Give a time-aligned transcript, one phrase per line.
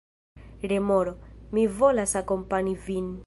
[0.71, 1.13] Remoro:
[1.57, 3.13] "Mi volas akompani vin."